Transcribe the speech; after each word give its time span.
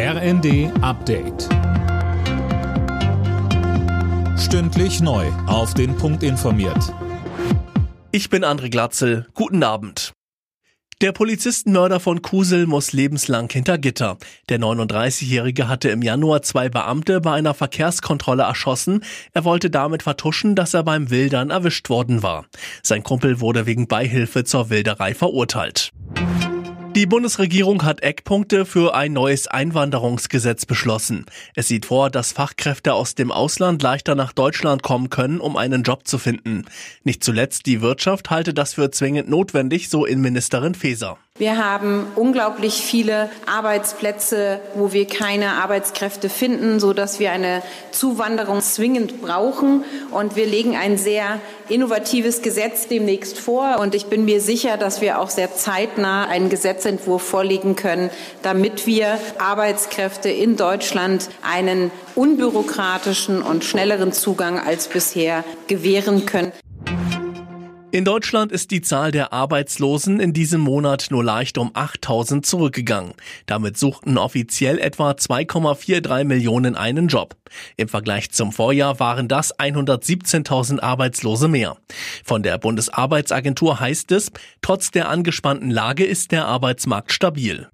RND 0.00 0.70
Update. 0.80 1.48
Stündlich 4.38 5.00
neu. 5.00 5.26
Auf 5.48 5.74
den 5.74 5.96
Punkt 5.96 6.22
informiert. 6.22 6.94
Ich 8.12 8.30
bin 8.30 8.44
André 8.44 8.70
Glatzel. 8.70 9.26
Guten 9.34 9.64
Abend. 9.64 10.12
Der 11.00 11.10
Polizistenmörder 11.10 11.98
von 11.98 12.22
Kusel 12.22 12.68
muss 12.68 12.92
lebenslang 12.92 13.50
hinter 13.50 13.76
Gitter. 13.76 14.18
Der 14.48 14.60
39-Jährige 14.60 15.66
hatte 15.66 15.88
im 15.88 16.02
Januar 16.02 16.42
zwei 16.42 16.68
Beamte 16.68 17.20
bei 17.20 17.32
einer 17.32 17.54
Verkehrskontrolle 17.54 18.44
erschossen. 18.44 19.02
Er 19.32 19.44
wollte 19.44 19.68
damit 19.68 20.04
vertuschen, 20.04 20.54
dass 20.54 20.74
er 20.74 20.84
beim 20.84 21.10
Wildern 21.10 21.50
erwischt 21.50 21.88
worden 21.88 22.22
war. 22.22 22.46
Sein 22.84 23.02
Kumpel 23.02 23.40
wurde 23.40 23.66
wegen 23.66 23.88
Beihilfe 23.88 24.44
zur 24.44 24.70
Wilderei 24.70 25.12
verurteilt. 25.12 25.90
Die 26.98 27.06
Bundesregierung 27.06 27.84
hat 27.84 28.02
Eckpunkte 28.02 28.66
für 28.66 28.92
ein 28.92 29.12
neues 29.12 29.46
Einwanderungsgesetz 29.46 30.66
beschlossen. 30.66 31.26
Es 31.54 31.68
sieht 31.68 31.86
vor, 31.86 32.10
dass 32.10 32.32
Fachkräfte 32.32 32.92
aus 32.92 33.14
dem 33.14 33.30
Ausland 33.30 33.80
leichter 33.84 34.16
nach 34.16 34.32
Deutschland 34.32 34.82
kommen 34.82 35.08
können, 35.08 35.38
um 35.38 35.56
einen 35.56 35.84
Job 35.84 36.08
zu 36.08 36.18
finden. 36.18 36.64
Nicht 37.04 37.22
zuletzt 37.22 37.66
die 37.66 37.82
Wirtschaft 37.82 38.30
halte 38.30 38.52
das 38.52 38.74
für 38.74 38.90
zwingend 38.90 39.28
notwendig, 39.28 39.90
so 39.90 40.06
Innenministerin 40.06 40.74
Faeser. 40.74 41.18
Wir 41.38 41.56
haben 41.56 42.08
unglaublich 42.16 42.82
viele 42.82 43.30
Arbeitsplätze, 43.46 44.60
wo 44.74 44.92
wir 44.92 45.06
keine 45.06 45.52
Arbeitskräfte 45.52 46.28
finden, 46.28 46.80
so 46.80 46.92
dass 46.92 47.20
wir 47.20 47.30
eine 47.30 47.62
Zuwanderung 47.92 48.60
zwingend 48.60 49.22
brauchen. 49.22 49.84
Und 50.10 50.34
wir 50.34 50.46
legen 50.46 50.76
ein 50.76 50.98
sehr 50.98 51.40
innovatives 51.68 52.42
Gesetz 52.42 52.88
demnächst 52.88 53.38
vor. 53.38 53.78
Und 53.78 53.94
ich 53.94 54.06
bin 54.06 54.24
mir 54.24 54.40
sicher, 54.40 54.76
dass 54.76 55.00
wir 55.00 55.20
auch 55.20 55.30
sehr 55.30 55.54
zeitnah 55.54 56.26
einen 56.26 56.48
Gesetzentwurf 56.48 57.22
vorlegen 57.22 57.76
können, 57.76 58.10
damit 58.42 58.88
wir 58.88 59.18
Arbeitskräfte 59.38 60.30
in 60.30 60.56
Deutschland 60.56 61.28
einen 61.42 61.92
unbürokratischen 62.16 63.42
und 63.42 63.62
schnelleren 63.62 64.12
Zugang 64.12 64.58
als 64.58 64.88
bisher 64.88 65.44
gewähren 65.68 66.26
können. 66.26 66.52
In 67.90 68.04
Deutschland 68.04 68.52
ist 68.52 68.70
die 68.70 68.82
Zahl 68.82 69.12
der 69.12 69.32
Arbeitslosen 69.32 70.20
in 70.20 70.34
diesem 70.34 70.60
Monat 70.60 71.06
nur 71.10 71.24
leicht 71.24 71.56
um 71.56 71.70
8000 71.72 72.44
zurückgegangen. 72.44 73.14
Damit 73.46 73.78
suchten 73.78 74.18
offiziell 74.18 74.78
etwa 74.78 75.12
2,43 75.12 76.24
Millionen 76.24 76.76
einen 76.76 77.08
Job. 77.08 77.34
Im 77.78 77.88
Vergleich 77.88 78.30
zum 78.30 78.52
Vorjahr 78.52 79.00
waren 79.00 79.26
das 79.26 79.58
117.000 79.58 80.80
Arbeitslose 80.80 81.48
mehr. 81.48 81.78
Von 82.24 82.42
der 82.42 82.58
Bundesarbeitsagentur 82.58 83.80
heißt 83.80 84.12
es, 84.12 84.32
trotz 84.60 84.90
der 84.90 85.08
angespannten 85.08 85.70
Lage 85.70 86.04
ist 86.04 86.30
der 86.30 86.44
Arbeitsmarkt 86.44 87.10
stabil. 87.10 87.68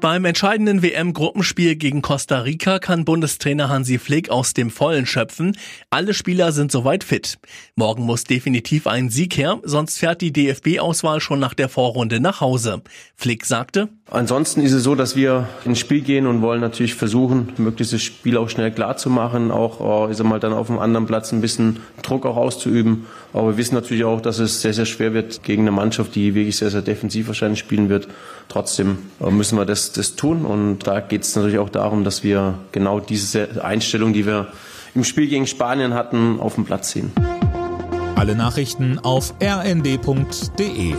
Beim 0.00 0.24
entscheidenden 0.24 0.82
WM-Gruppenspiel 0.82 1.76
gegen 1.76 2.00
Costa 2.00 2.40
Rica 2.40 2.78
kann 2.78 3.04
Bundestrainer 3.04 3.68
Hansi 3.68 3.98
Flick 3.98 4.30
aus 4.30 4.54
dem 4.54 4.70
Vollen 4.70 5.04
schöpfen. 5.04 5.58
Alle 5.90 6.14
Spieler 6.14 6.52
sind 6.52 6.72
soweit 6.72 7.04
fit. 7.04 7.38
Morgen 7.76 8.04
muss 8.04 8.24
definitiv 8.24 8.86
ein 8.86 9.10
Sieg 9.10 9.36
her, 9.36 9.58
sonst 9.62 9.98
fährt 9.98 10.22
die 10.22 10.32
DFB-Auswahl 10.32 11.20
schon 11.20 11.38
nach 11.38 11.52
der 11.52 11.68
Vorrunde 11.68 12.18
nach 12.18 12.40
Hause. 12.40 12.80
Flick 13.14 13.44
sagte, 13.44 13.90
Ansonsten 14.12 14.60
ist 14.60 14.72
es 14.72 14.82
so, 14.82 14.96
dass 14.96 15.14
wir 15.14 15.48
ins 15.64 15.78
Spiel 15.78 16.00
gehen 16.00 16.26
und 16.26 16.42
wollen 16.42 16.60
natürlich 16.60 16.96
versuchen, 16.96 17.52
möglichst 17.58 17.92
das 17.92 18.02
Spiel 18.02 18.36
auch 18.36 18.48
schnell 18.48 18.72
klar 18.72 18.96
zu 18.96 19.08
machen, 19.08 19.52
auch 19.52 20.08
äh, 20.08 20.12
ich 20.12 20.20
mal, 20.24 20.40
dann 20.40 20.52
auf 20.52 20.66
dem 20.66 20.80
anderen 20.80 21.06
Platz 21.06 21.30
ein 21.30 21.40
bisschen 21.40 21.78
Druck 22.02 22.26
auch 22.26 22.36
auszuüben. 22.36 23.06
Aber 23.32 23.50
wir 23.50 23.56
wissen 23.56 23.76
natürlich 23.76 24.02
auch, 24.02 24.20
dass 24.20 24.40
es 24.40 24.62
sehr, 24.62 24.74
sehr 24.74 24.86
schwer 24.86 25.14
wird 25.14 25.44
gegen 25.44 25.62
eine 25.62 25.70
Mannschaft, 25.70 26.16
die 26.16 26.34
wirklich 26.34 26.56
sehr, 26.56 26.70
sehr 26.70 26.82
defensiv 26.82 27.28
wahrscheinlich 27.28 27.60
spielen 27.60 27.88
wird. 27.88 28.08
Trotzdem 28.48 28.98
äh, 29.20 29.30
müssen 29.30 29.56
wir 29.56 29.64
das, 29.92 30.16
tun 30.16 30.44
und 30.44 30.86
da 30.86 31.00
geht 31.00 31.22
es 31.22 31.34
natürlich 31.36 31.58
auch 31.58 31.68
darum, 31.68 32.04
dass 32.04 32.22
wir 32.22 32.54
genau 32.72 33.00
diese 33.00 33.64
Einstellung, 33.64 34.12
die 34.12 34.26
wir 34.26 34.48
im 34.94 35.04
Spiel 35.04 35.28
gegen 35.28 35.46
Spanien 35.46 35.94
hatten, 35.94 36.40
auf 36.40 36.54
den 36.56 36.64
Platz 36.64 36.90
ziehen. 36.90 37.12
Alle 38.16 38.34
Nachrichten 38.34 38.98
auf 38.98 39.34
rnd.de 39.42 40.94